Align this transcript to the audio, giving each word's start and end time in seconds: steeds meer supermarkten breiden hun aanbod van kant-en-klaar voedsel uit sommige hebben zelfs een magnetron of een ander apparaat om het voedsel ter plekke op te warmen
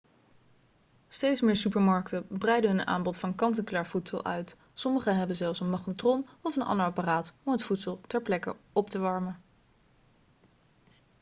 steeds 1.09 1.41
meer 1.41 1.55
supermarkten 1.55 2.25
breiden 2.27 2.69
hun 2.69 2.87
aanbod 2.87 3.17
van 3.17 3.35
kant-en-klaar 3.35 3.85
voedsel 3.85 4.25
uit 4.25 4.55
sommige 4.73 5.09
hebben 5.11 5.35
zelfs 5.35 5.59
een 5.59 5.69
magnetron 5.69 6.27
of 6.41 6.55
een 6.55 6.61
ander 6.61 6.85
apparaat 6.85 7.33
om 7.43 7.51
het 7.51 7.63
voedsel 7.63 8.01
ter 8.07 8.21
plekke 8.21 8.55
op 8.73 8.89
te 8.89 8.99
warmen 8.99 9.41